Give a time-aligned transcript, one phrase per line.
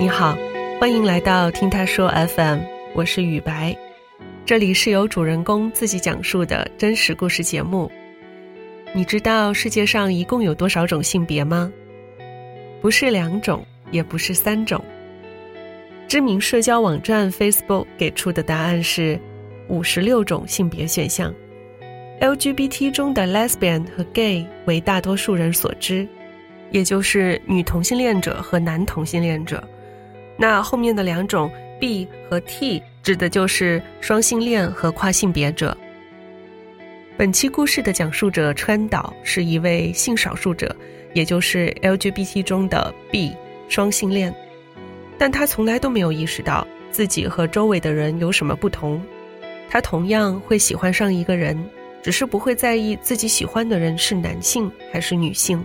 [0.00, 0.38] 你好，
[0.78, 2.60] 欢迎来到听他说 FM，
[2.94, 3.76] 我是雨白，
[4.46, 7.90] 这里是由主人公自己讲述的真实故事节目。
[8.94, 11.72] 你知道世界上一共有多少种性别吗？
[12.80, 14.80] 不是两种，也不是三种。
[16.06, 19.18] 知名社交网站 Facebook 给出的答案是
[19.66, 21.34] 五十六种性别选项。
[22.20, 26.06] LGBT 中的 Lesbian 和 Gay 为大多数人所知，
[26.70, 29.60] 也就是女同性恋者和男同性恋者。
[30.38, 35.76] 那后面的两种 B 和 T 指的就是双性恋和跨性别者。
[37.16, 40.74] 本期故事的讲述者川岛是一位性少数者，
[41.12, 43.34] 也就是 LGBT 中的 B
[43.68, 44.34] 双性恋，
[45.18, 49.02] 但他从来都没有意识到自己和周围的人有什么不同。
[49.68, 51.58] 他同样会喜欢上一个人。
[52.00, 55.62] 只是不会在意自己喜欢的人是男性还是女性。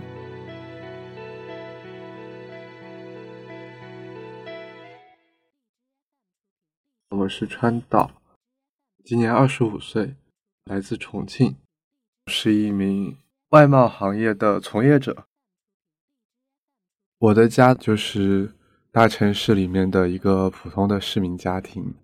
[7.24, 8.10] 我是川岛，
[9.02, 10.14] 今年二十五岁，
[10.64, 11.56] 来自重庆，
[12.26, 13.16] 是一名
[13.48, 15.24] 外贸行业的从业者。
[17.18, 18.54] 我的家就是
[18.92, 21.94] 大城市里面的一个普通的市民家庭。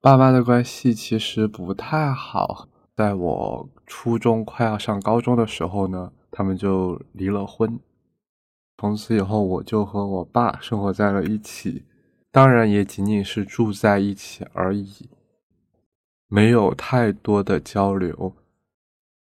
[0.00, 7.78] 爸妈的关系其实不太好，在我初中快要上高中的时候呢，他们就离了婚。
[8.78, 11.84] 从此以后，我就和我爸生活在了一起，
[12.32, 15.08] 当然也仅仅是住在一起而已，
[16.26, 18.34] 没有太多的交流。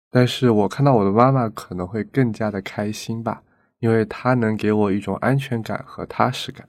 [0.09, 3.43] 但是我看到我的妈妈可能会更加的开心吧，
[3.81, 6.69] 因为她能给我一种安全感和踏实感。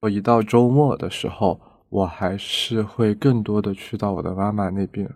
[0.00, 1.60] 我一到周末的时候。
[1.88, 5.08] 我还是会更多的去到我的妈妈那边。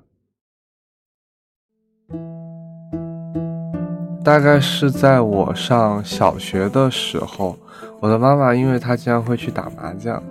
[4.24, 7.58] 大概是在我上小学的时候，
[8.00, 10.22] 我的妈妈因为她经常会去打麻将，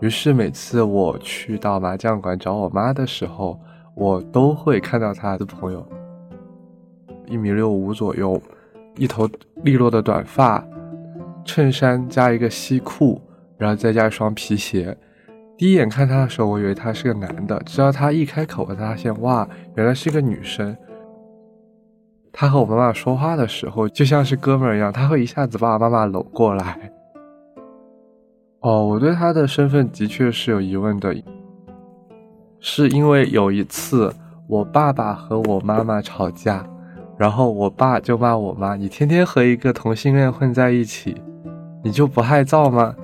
[0.00, 3.60] 于是每次我去到麻将馆找我妈的时候，
[3.94, 5.86] 我都会看到她的朋友，
[7.26, 8.40] 一米六五左右，
[8.96, 9.28] 一头
[9.62, 10.66] 利落的短发，
[11.44, 13.20] 衬衫加一个西裤。
[13.58, 14.96] 然后再加一双皮鞋，
[15.56, 17.60] 第一眼看他的时候，我以为他是个男的。
[17.66, 20.76] 直到他一开口，我才发现，哇，原来是个女生。
[22.40, 26.92] 他和我妈妈说话的时候，就像是哥们儿一样，他会一下子把我妈妈搂过来。
[28.60, 31.12] 哦，我对他的身份的确是有疑问的，
[32.60, 34.14] 是因为有一次
[34.46, 36.64] 我爸爸和我妈妈吵架，
[37.16, 41.20] 然后我爸就骂我妈：“你天天和一个同性恋混在一起，
[41.82, 42.94] 你就不害臊吗？”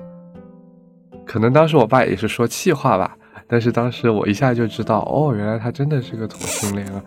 [1.27, 3.17] 可能当时我爸也是说气话吧，
[3.49, 7.03] 但是当时我一下就知道，哦，原来他真的是个同性恋啊。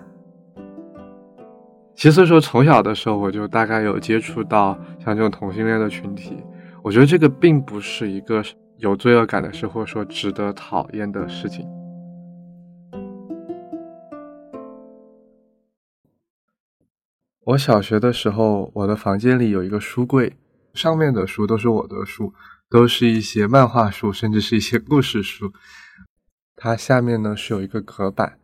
[1.98, 6.32] 其实说从小的时候我就大概有接触到像这种同性恋的群体，
[6.80, 8.40] 我觉得这个并不是一个
[8.76, 11.68] 有罪恶感的事，或者说值得讨厌的事情。
[17.40, 20.36] 我小学的时候，我的房间里有一个书柜，
[20.74, 22.32] 上面的书都是我的书。
[22.70, 25.52] 都是一些漫画书，甚至是一些故事书。
[26.54, 28.37] 它下面呢是有一个隔板。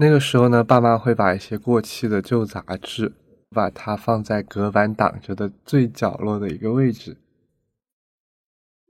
[0.00, 3.12] 那个时候呢，爸妈会把一些过期的旧杂志，
[3.50, 7.16] 把它放在隔板挡着的最角落的一个位置。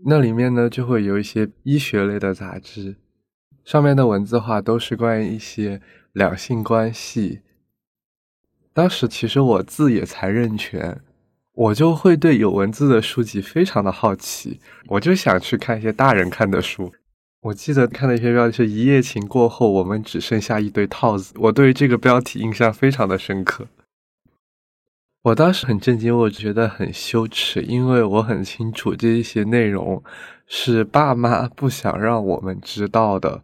[0.05, 2.97] 那里面呢就会有一些医学类的杂志，
[3.65, 5.81] 上面的文字话都是关于一些
[6.13, 7.41] 两性关系。
[8.75, 11.01] 当时其实我字也才认全。
[11.55, 16.93] 我就会对有文字的书籍非常的好奇，我就想去看一些大人看的书。
[17.41, 23.69] 我记得看的一篇标题是“一夜情过后，我们只剩下一堆套子”，我对这个标题印象非常的深刻。
[25.22, 30.03] 我当时很震惊，我觉得很羞耻，因为我很清楚这一些内容
[30.47, 33.43] 是爸妈不想让我们知道的，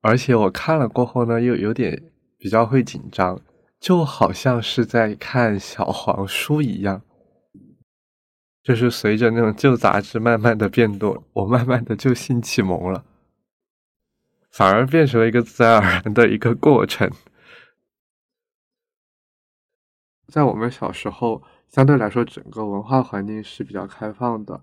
[0.00, 2.02] 而且我看了过后呢，又有点
[2.38, 3.38] 比较会紧张，
[3.78, 7.02] 就好像是在看小黄书一样。
[8.62, 13.02] 就是随着那种旧杂志慢慢的变多，我慢慢的就性启蒙了，
[14.50, 17.10] 反而变成了一个自然而然的一个过程。
[20.28, 24.60] 在我们小时候，相对来说整个文化环境是比较开放的。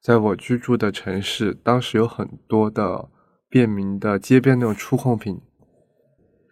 [0.00, 3.08] 在我居住的城市，当时有很多的
[3.48, 5.40] 便民的街边那种触控屏。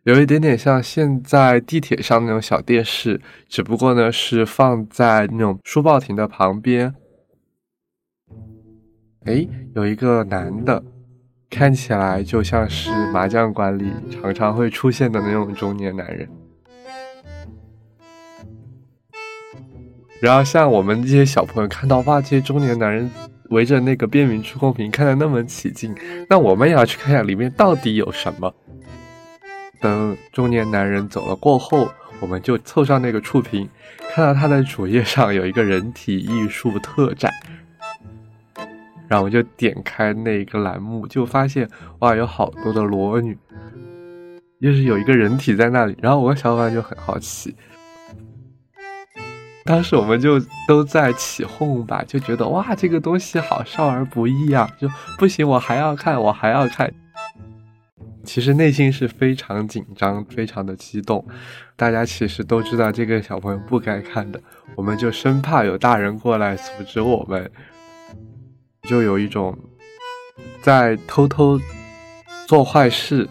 [0.03, 6.95] 有一点点像现在地铁上那种小电视，只不过呢是放在那种书报亭的旁边。
[9.25, 10.85] 哎，有一个男的，
[11.49, 16.29] 看起来就像是麻将馆里常常会出现的那种中年男人。
[20.21, 23.11] 然后像我们这些小朋友看到哇，这些中年男人
[23.51, 25.95] 围着那个便民触控屏看得那么起劲，
[26.29, 28.53] 那我们也要去看一下里面到底有什么。
[29.79, 31.89] 等中年男人走了过后，
[32.19, 33.69] 我们就凑上那个触屏，
[34.15, 37.31] 看到他的主页上有一个人体艺术特展，
[39.09, 41.69] 然后我就点开那一个栏目，就发现
[42.01, 43.37] 哇，有好多的裸女，
[44.61, 47.55] 就是有一个人体在那里，然后我和小伙伴就很好奇。
[49.65, 54.89] 当时我们就都在起哄吧，就觉得哇，这个东西好少儿不宜啊，就
[55.19, 56.93] 不行，我还要看，我还要看。
[58.23, 61.25] 其实内心是非常紧张，非常的激动。
[61.77, 64.41] 大家其实都知道这个小朋友不该看的，
[64.77, 67.51] 我们就生怕有大人过来阻止我们，
[68.89, 69.57] 就有一种
[70.63, 71.61] 在偷偷
[72.47, 73.29] 做坏事，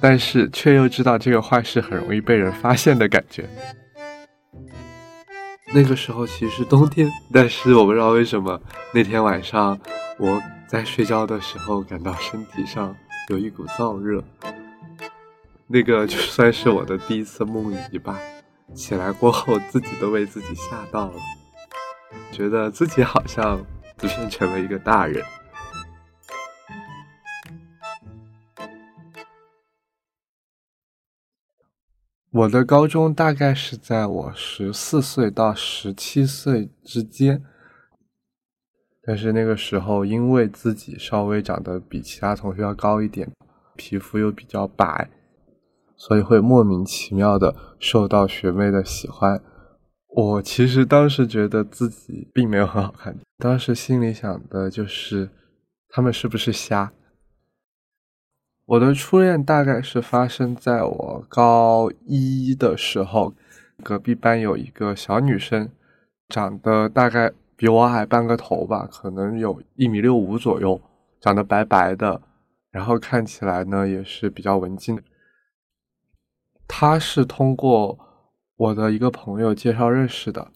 [0.00, 3.48] 但是却又知道这个坏事很容易被人发现的感觉。
[5.74, 8.60] 那个时候其实是冬天，但是我不知道为什么
[8.92, 9.78] 那天晚上
[10.18, 12.94] 我在睡觉的时候感到身体上
[13.28, 14.22] 有一股燥热，
[15.66, 18.18] 那个就算是我的第一次梦遗吧。
[18.74, 21.14] 起来过后自己都被自己吓到了，
[22.30, 23.58] 觉得自己好像
[24.02, 25.24] 就变成了一个大人。
[32.32, 37.44] 我的高中大概是在我十四岁到十七岁之间，
[39.02, 43.30] 但是那个时候因为自己稍微长得比其他同学要高一点，
[43.76, 45.10] 皮肤又比较白，
[45.94, 49.40] 所以会莫名其妙的受到学妹的喜欢。
[50.14, 55.30] 我其实当时觉得自己并没有很好看，当时心里想的就是
[55.88, 56.92] 他们是不是瞎。
[58.66, 63.34] 我的初恋大概是发生在我高一的时候，
[63.82, 65.70] 隔壁班有一个小女生，
[66.28, 70.80] 长得大概比我矮半个头吧，可能有一米六五左右，
[71.20, 72.20] 长得白白的，
[72.70, 75.02] 然后看起来呢也是比较文静。
[76.68, 77.98] 她是通过
[78.62, 80.48] 我的一个朋友介绍认识的，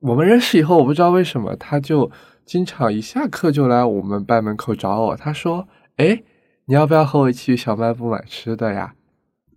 [0.00, 2.10] 我们认识以后，我不知道为什么，他就
[2.44, 6.22] 经常一下课就来我们班门口找我，他说：“哎。”
[6.66, 8.94] 你要不要和我一起去小卖部买吃的呀？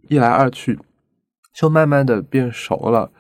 [0.09, 0.79] 一来二去，
[1.53, 3.11] 就慢慢的变熟了。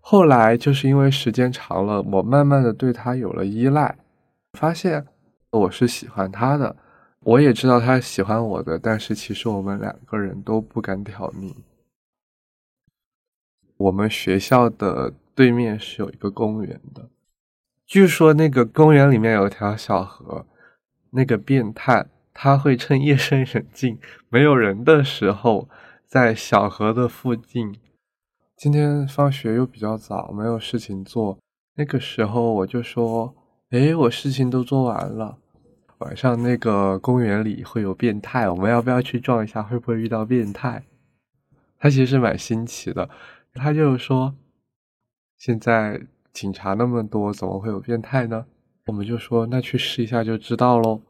[0.00, 3.98] 后来就是因为时间长了，我慢慢的对他有了依赖，
[4.54, 5.06] 发现
[5.50, 6.74] 我是喜欢他的，
[7.20, 11.54] 我也知道他喜欢我的，但是其实我们两个人都不敢挑明。
[13.84, 17.10] 我们学校的对面是有一个公园的，
[17.86, 20.46] 据说那个公园里面有条小河，
[21.10, 22.06] 那个变态。
[22.36, 23.96] 他会趁夜深人静、
[24.28, 25.68] 没有人的时候，
[26.04, 27.76] 在小河的附近。
[28.56, 31.38] 今天放学又比较早，没有事情做。
[31.76, 33.32] 那个时候我就说
[33.70, 35.38] ：“哎，我事情都做完了。
[35.98, 39.62] 晚上那个公园里会有变态，我们要不要去撞一下？
[39.62, 40.82] 会不会遇到变态？”
[41.78, 43.08] 他其实蛮新奇的。
[43.54, 44.34] 他就说
[45.38, 46.00] ：“现在
[46.32, 48.46] 警察那么多，怎么会有变态呢？”
[48.86, 51.00] 我们就说：“那去试一下就知道喽。”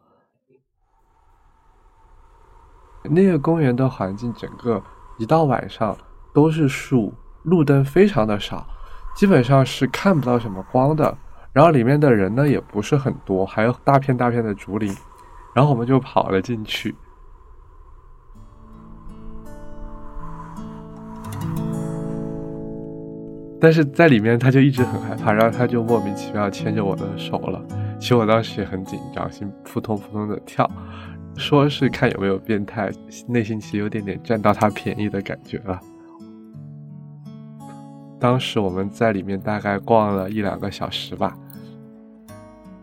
[3.11, 4.82] 那个公园的环境，整个
[5.19, 5.96] 一到晚上
[6.32, 8.67] 都是树，路灯非常的少，
[9.17, 11.17] 基本上是看不到什么光的。
[11.53, 14.94] 然后里面的人呢也不是很多，还有大片大片的竹林。
[15.55, 16.94] 然后我们就跑了进去，
[23.61, 27.65] 但是在里面他就一直很害怕，然后他就莫名其妙牵着我的手了。
[27.99, 30.70] 其实我当时也很紧张，心扑通扑通的跳。
[31.37, 32.93] 说是看有没有变态，
[33.27, 35.81] 内心其实有点点占到他便宜的感觉了。
[38.20, 41.37] 当时我们在里面大概逛了一两个小时吧，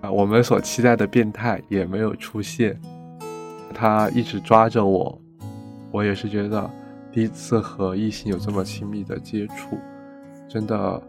[0.02, 2.78] 啊，我们所期待的变态也没有出现，
[3.74, 5.18] 他一直抓着我，
[5.92, 6.70] 我也是觉得
[7.12, 9.78] 第一次和异性有这么亲密的接触，
[10.52, 11.02] 真的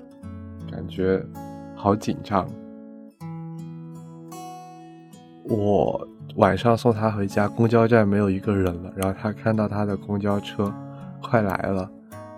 [0.71, 1.25] 感觉
[1.75, 2.47] 好紧张。
[5.45, 6.07] 我。
[6.37, 8.91] 晚上送他回家，公交站没有一个人了。
[8.97, 10.73] 然后他看到他的公交车
[11.21, 11.91] 快来了，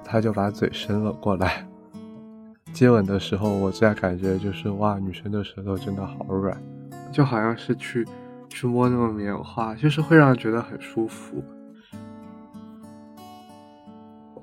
[0.03, 1.65] 他就把嘴伸了过来。
[2.73, 6.61] 接吻的时候，我最感觉就是哇，女生的舌头真的好软，
[7.13, 8.05] 就好像是去
[8.49, 11.41] 去摸那种棉花，就是会让人觉得很舒服。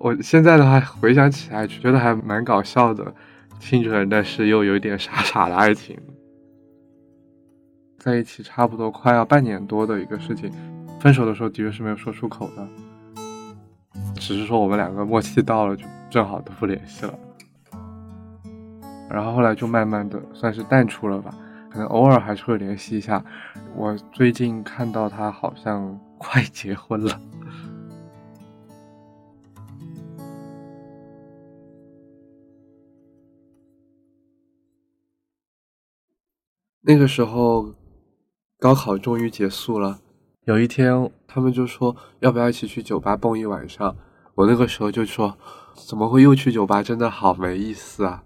[0.04, 3.14] 我现在的话回想起来，觉得还蛮搞笑的，
[3.60, 5.96] 清纯但是又有点傻傻的爱情。
[8.00, 10.52] 在一起差不多快要半年多的一个事情，
[11.00, 12.68] 分手的时候的确是没有说出口的，
[14.16, 17.14] 只是说我们两个默契到了，就正好都不联系了。
[19.08, 21.32] 然后后来就慢慢的算是淡出了吧，
[21.70, 23.24] 可能偶尔还是会联系一下。
[23.76, 27.22] 我最近看到他好像快结婚了。
[36.92, 37.74] 那个时候，
[38.60, 40.02] 高考终于结束了。
[40.44, 43.96] 有一天，他们就说要不要一起去酒吧蹦一晚上。
[44.36, 45.38] 我那个时候就说，
[45.88, 46.84] 怎么会又去酒吧？
[46.84, 48.26] 真的好没意思啊！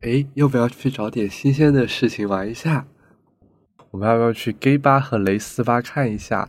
[0.00, 2.88] 哎，要不要去找点新鲜的事情玩一下？
[3.92, 6.48] 我们要不要去 gay 吧和蕾丝吧看一下？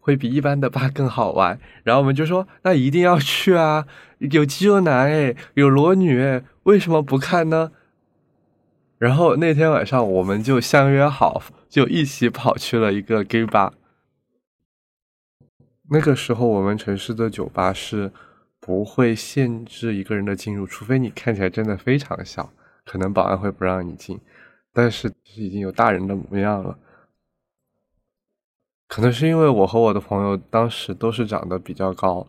[0.00, 1.60] 会比一般的吧更好玩。
[1.84, 3.86] 然后我们就说，那一定要去啊！
[4.18, 7.70] 有肌肉男哎，有裸女哎，为什么不看呢？
[9.00, 13.72] 然后那天晚上，我们就相约好，就一起跑去了一个 gay 吧。
[15.88, 18.12] 那个时候，我们城市的酒吧是
[18.60, 22.52] 不会限制一个人的进入，除非你看起来真的非常小，
[22.84, 24.20] 可能保安会不让你进。
[24.70, 26.78] 但是已经有大人的模样了，
[28.86, 32.26] 可能是因为我和我的朋友当时都是长得比较高，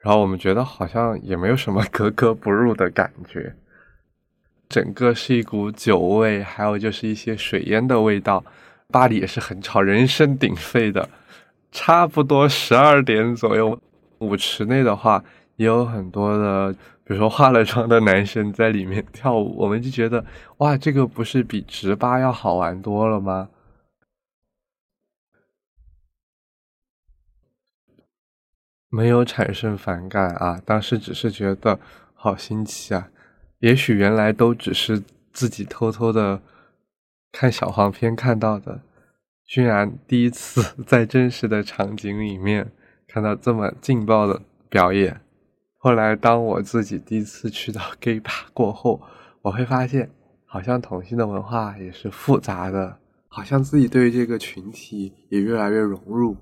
[0.00, 3.54] 然后我们觉得好像也没有什么格格不入的感觉。
[4.74, 8.44] 整个是一股酒味，还有就是一些水烟的味道。
[8.88, 11.08] 巴黎也是很吵，人声鼎沸的。
[11.70, 13.80] 差不多十二点左右，
[14.18, 15.22] 舞池内的话
[15.54, 16.72] 也有很多的，
[17.04, 19.54] 比如说化了妆的男生在里面跳舞。
[19.56, 20.24] 我们就觉得，
[20.56, 23.50] 哇，这个不是比直吧要好玩多了吗？
[28.88, 31.78] 没有产生反感啊，当时只是觉得
[32.12, 33.08] 好新奇啊。
[33.64, 35.02] 也许原来都只是
[35.32, 36.42] 自己偷偷的
[37.32, 38.82] 看小黄片看到的，
[39.46, 42.70] 居然第一次 在真实的场景里面
[43.08, 45.18] 看到这么劲爆的表演。
[45.78, 49.00] 后来当我自己第一次去到 gay 吧过后，
[49.40, 50.10] 我会发现，
[50.44, 56.36] 好像同性的文化也是复杂的，好像自己对于这个群体也越来越融入。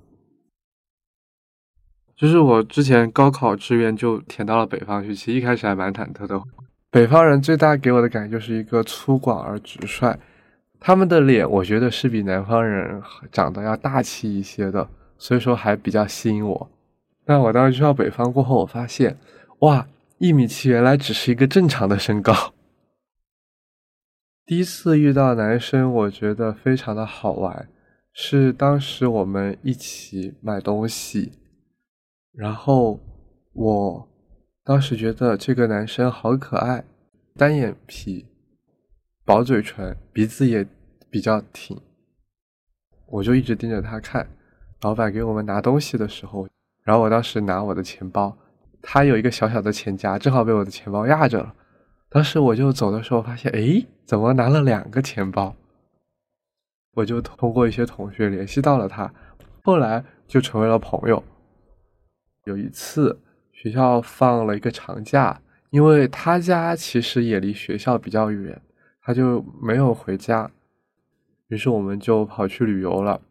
[2.16, 6.42] 就是我之前高考志愿就填到了北方去，其实一开始还蛮忐忑的。
[6.92, 10.14] 北方人最大给我的感觉就是一个粗犷而直率，
[10.78, 16.70] 他们的脸我觉得是比南方人长得要大气一些的，所以说还比较吸引我。
[17.24, 19.16] 但我当时去到北方过后，我发现，
[19.60, 22.52] 哇，一米七原来只是一个正常的身高。
[24.44, 27.70] 第一次遇到男生，我觉得非常的好玩，
[28.12, 31.32] 是当时我们一起买东西，
[32.34, 33.00] 然后
[33.54, 34.11] 我。
[34.64, 36.84] 当时觉得这个男生好可爱，
[37.36, 38.24] 单眼皮，
[39.24, 40.64] 薄嘴唇，鼻子也
[41.10, 41.76] 比较挺，
[43.06, 44.28] 我就一直盯着他看。
[44.82, 46.46] 老板给我们拿东西的时候，
[46.84, 48.38] 然后我当时拿我的钱包，
[48.80, 51.52] 他有一个小小的钱夹，正好被我的钱包压着了。
[52.08, 55.56] 当时我就走的时候发现，哎，怎么拿了两个钱包？
[56.94, 59.12] 我就通过一些同学联系到了他，
[59.64, 61.20] 后来就成为了朋友。
[62.44, 63.18] 有一次。
[63.62, 65.40] 学校放了一个长假，
[65.70, 68.60] 因为他家其实也离学校比较远，
[69.00, 70.50] 他就没有回家。
[71.46, 73.22] 于是我们就跑去旅游了，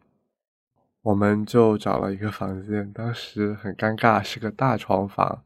[1.02, 5.44] 我们就找了一个房间，当时很尴尬，是个大床房。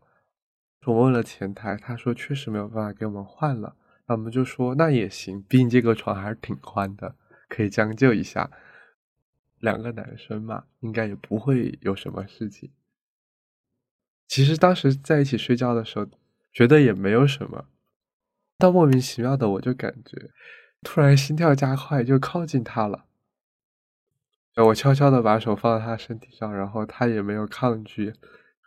[0.84, 3.74] 我问了前台，他说确实没有办法给我们换了。
[4.06, 7.16] 那我们就说那也行，毕竟这个床还是挺宽的，
[7.48, 8.48] 可以将就一下。
[9.58, 12.70] 两个男生嘛，应该也不会有什么事情。
[14.26, 16.06] 其实当时在一起睡觉的时候，
[16.52, 17.66] 觉得也没有什么，
[18.58, 20.30] 但莫名其妙的我就感觉
[20.82, 23.04] 突然心跳加快，就靠近他了。
[24.56, 28.14] 我悄悄的把手放在他身体上，然后他也没有抗拒。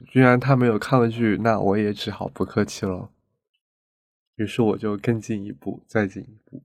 [0.07, 3.11] 居然他没有抗拒，那我也只好不客气了。
[4.35, 6.63] 于是我就更进一步，再进一步。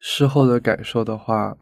[0.00, 1.58] 事后的感受的话，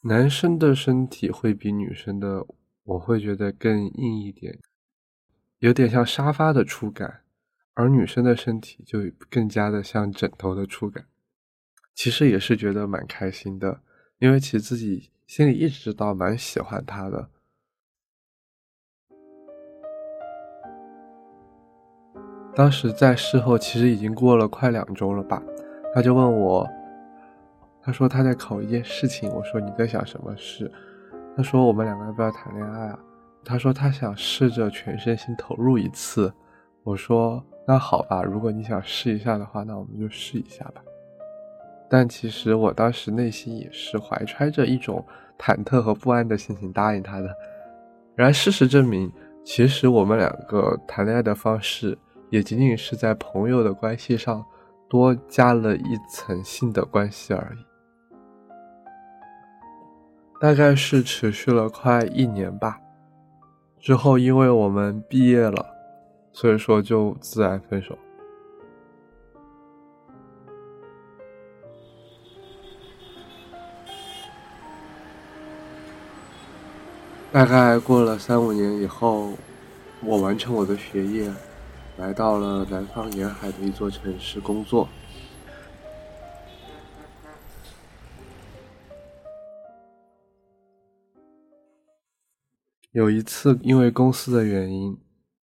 [0.00, 2.44] 男生的身体会比女生的，
[2.82, 4.58] 我会觉得更硬一点。
[5.60, 7.22] 有点像沙发的触感，
[7.74, 11.06] 而女生的身体就更加的像枕头的触感。
[11.94, 13.80] 其实也是觉得蛮开心的，
[14.18, 17.28] 因为其实自己心里一直知道蛮喜欢他的。
[22.54, 25.42] 当时在事后其实已经过了快两周了吧，
[25.92, 26.68] 他就问我，
[27.82, 30.70] 他说他在考一件事情，我说你在想什么事？
[31.36, 32.98] 他说我们两个要不要谈恋爱啊？
[33.44, 36.32] 他说他想试着全身心投入一次，
[36.82, 40.82] 我说那好吧，如果你想试一下的话，那我们就试一下吧。
[41.88, 45.02] 但其实我当时内心也是怀揣着一种
[45.38, 47.34] 忐忑和不安的心情答应他的。
[48.14, 49.10] 然而事实证明，
[49.44, 51.96] 其实我们两个谈恋爱的方式
[52.28, 54.44] 也仅仅是在朋友的关系上
[54.90, 57.64] 多加了一层性的关系而已。
[60.38, 62.78] 大概是持续了快一年吧。
[63.80, 65.66] 之后，因为我们毕业了，
[66.32, 67.96] 所以说就自然分手。
[77.30, 79.32] 大概过了三五年以后，
[80.02, 81.30] 我完成我的学业，
[81.98, 84.88] 来到了南方沿海的一座城市工作。
[92.98, 94.98] 有一次，因为公司的原因，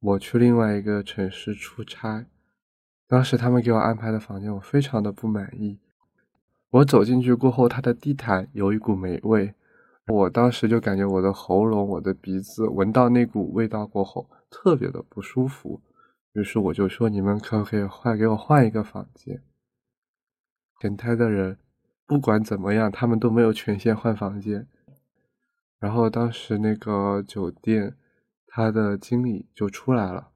[0.01, 2.27] 我去另外一个城市出差。
[3.07, 5.79] 当时他们给我安排的房间，我非常的不满意。
[6.69, 9.55] 我走进去过后，它的地毯有一股霉味。
[10.09, 15.81] 我当时就感觉我的喉咙、我的鼻子闻到那股味道过后，特别的不舒服。
[16.35, 19.41] 于是我就说：“你们可不可以换给我换一个房间？”
[20.83, 21.57] 前台的人
[22.07, 24.67] 不管怎么样，他们都没有权限换房间。
[25.79, 27.97] 然后当时那个酒店，
[28.47, 30.31] 他的经理就出来了，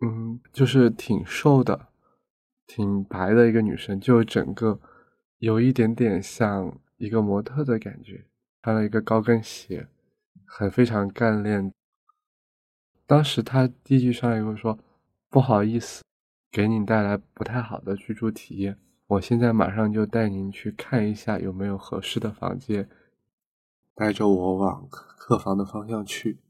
[0.00, 1.88] 嗯，就是挺瘦的、
[2.66, 4.80] 挺白的一个女生，就整个
[5.38, 8.24] 有一点点像一个模特的感觉。
[8.64, 9.88] 穿了一个高跟鞋，
[10.44, 11.72] 很非常干练。
[13.06, 14.78] 当时他第一句上来跟我说
[15.28, 16.04] ：“不好意思，
[16.50, 18.78] 给你带来不太好的居住体验。
[19.08, 22.88] 我现在马上就带您去看一下有没有合适的房间。”
[24.02, 26.40] 带着我往客房的方向去，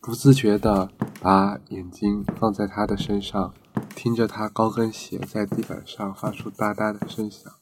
[0.00, 0.88] 不自觉的
[1.20, 3.52] 把眼睛放在他的身上，
[3.96, 7.52] 听着他高跟鞋在地板上发出哒哒的声响。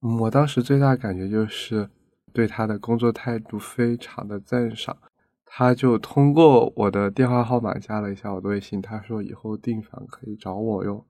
[0.00, 1.88] 我当时最大感觉就是
[2.32, 4.96] 对他的工作态度非常的赞赏，
[5.44, 11.06] 他就通过我的电话号码加了一下我的微信，他说以后订房可以找我哟。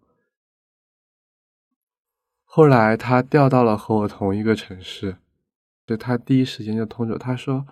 [2.51, 5.17] 后来他调到了和我同一个城市，
[5.87, 7.67] 就他第一时间就通知我他说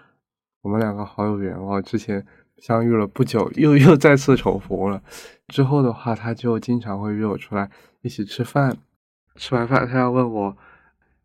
[0.61, 2.25] 我们两个好有缘哦，之前
[2.59, 5.03] 相遇了不久，又 又再次重逢了。
[5.49, 7.71] 之后的话，他就经常会约我出来
[8.03, 8.77] 一起吃饭，
[9.37, 10.57] 吃完饭他要问我。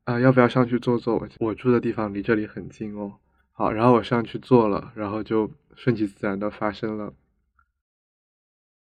[0.06, 1.18] 啊，要不要上去坐坐？
[1.18, 3.14] 我我住的地方离这里很近哦。
[3.52, 7.14] 好，然后我上去坐了，然后就顺其自然的发生了。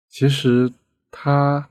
[0.09, 0.73] 其实
[1.11, 1.69] 他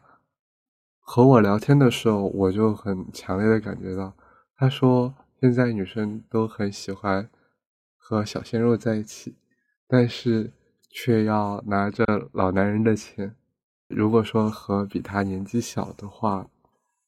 [1.12, 4.14] 和我聊天的时候，我就很强烈的感觉到，
[4.56, 7.28] 他说现在女生都很喜欢
[7.98, 9.36] 和小鲜肉在一起，
[9.88, 10.52] 但是
[10.92, 13.36] 却要拿着老男人的钱。
[13.88, 16.48] 如果说和比他年纪小的话，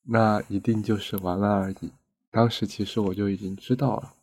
[0.02, 1.92] 那一定就是玩玩而已。
[2.32, 4.14] 当时其实我就已经知道了，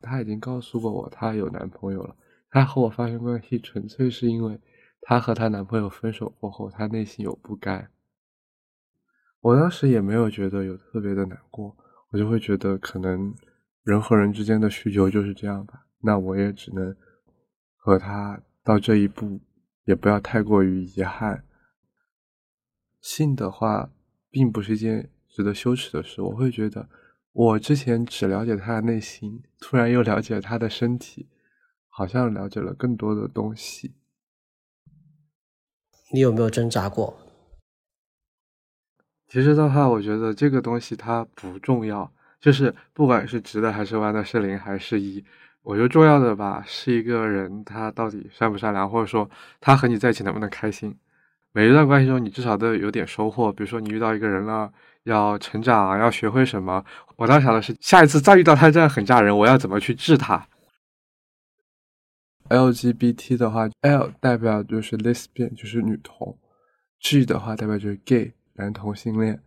[0.00, 2.16] 她已经告诉过我她有男朋友了。
[2.50, 4.58] 她和我发生关系纯粹是因为
[5.02, 7.88] 她和她男朋友分手过后，她内心有不甘。
[9.46, 11.76] 我当时也没有觉得有特别的难过，
[12.10, 13.32] 我就会觉得可能
[13.84, 15.86] 人和人之间的需求就是这样吧。
[16.00, 16.96] 那我也只能
[17.76, 19.40] 和他到这一步，
[19.84, 21.44] 也不要太过于遗憾。
[23.00, 23.92] 性的话，
[24.30, 25.10] 并不是一件。
[25.28, 26.88] 值得羞耻的事，我会觉得
[27.32, 31.28] 我之前只了解他的内心，突然又了解他的身体，
[31.90, 33.96] 好像了解了更多的东西。
[36.14, 37.18] 你有没有挣扎过？
[39.28, 42.10] 其实的话，我觉得这个东西它不重要，
[42.40, 45.24] 就是不管是直的还是弯的，是零还是一，
[45.62, 49.28] 我觉得重要的吧，是一个人他到底善不善良，或者说
[49.60, 50.96] 他和你在一起能不能开心。
[51.52, 54.72] 每一段关系中，你至少都有点收获，比如说你遇到一个人了。
[55.06, 56.84] 要成长，要学会什么？
[57.14, 60.48] 我当时想的是，下一次再遇到他这样很炸人，我要怎么去治他
[62.48, 66.36] ？LGBT 的话，L 代表就是 lesbian，就是女同
[67.00, 69.42] ；G 的话代表就是 gay，男同性恋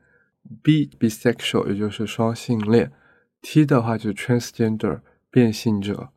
[0.64, 2.92] ；B bisexual，也就是双性恋
[3.42, 6.10] ；T 的话就是 transgender，变性者。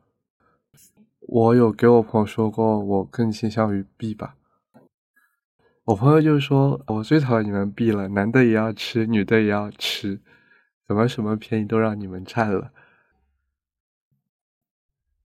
[1.21, 4.35] 我有给我朋友说过，我更倾向于 B 吧。
[5.85, 10.21] 我朋友就说：“我最讨厌你们 B 了，男的也要吃，女的也要吃，
[10.87, 12.71] 怎么什么便宜都让你们占了？”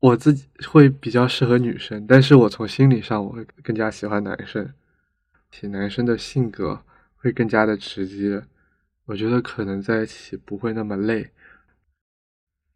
[0.01, 4.73] 我自己会比较适合女生，但是我从心理上我会更加喜欢男生，
[5.51, 6.85] 且男生的性格
[7.19, 8.43] 会更加的直接，
[9.07, 11.31] 我觉得可能在一起不会那么累。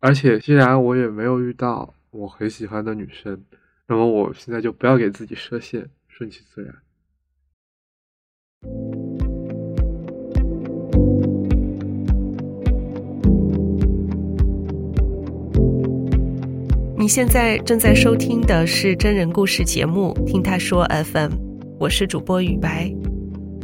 [0.00, 3.44] 而且既然我也没有遇到我很喜欢的女生，
[3.86, 6.74] 那么我现在就不要给自己设限，顺其自然。
[16.98, 21.32] 你现在正在收听的是真人故事节目《听他说 FM》。
[21.78, 23.01] 我是主播雨白。